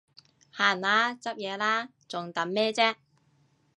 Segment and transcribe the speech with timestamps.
[0.49, 2.95] 行啦，執嘢喇，仲等咩啫？